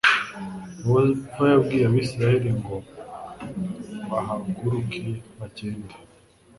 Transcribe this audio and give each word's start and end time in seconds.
Yehova 0.77 1.43
yabwiye 1.53 1.85
Abisirayeli 1.87 2.51
ngo 2.59 2.75
bahaguruke 4.09 5.03
bagende 5.37 5.95